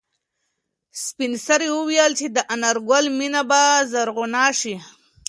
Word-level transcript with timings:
سپین 1.03 1.33
سرې 1.45 1.67
وویل 1.77 2.11
چې 2.19 2.27
د 2.35 2.37
انارګل 2.53 3.05
مېنه 3.17 3.41
به 3.49 3.61
زرغونه 3.91 4.43
شي. 4.59 4.75